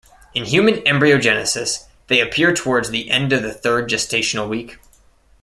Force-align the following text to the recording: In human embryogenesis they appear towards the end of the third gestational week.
In 0.33 0.45
human 0.45 0.77
embryogenesis 0.87 1.85
they 2.07 2.19
appear 2.21 2.55
towards 2.55 2.89
the 2.89 3.11
end 3.11 3.31
of 3.31 3.43
the 3.43 3.53
third 3.53 3.87
gestational 3.87 4.49
week. 4.49 4.79